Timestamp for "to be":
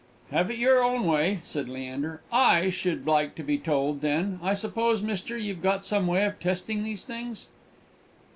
3.35-3.59